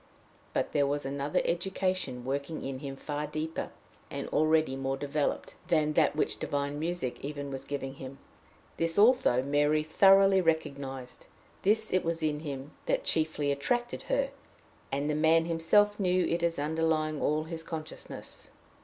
[0.51, 3.69] But there was another education working in him far deeper,
[4.09, 8.17] and already more developed, than that which divine music even was giving him;
[8.77, 11.27] this also Mary thoroughly recognized;
[11.61, 14.31] this it was in him that chiefly attracted her;
[14.91, 18.49] and the man himself knew it as underlying all his consciousness.